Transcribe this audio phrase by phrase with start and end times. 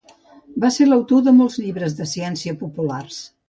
[0.63, 3.25] Va ser l"autor de molts llibres de ciència populars.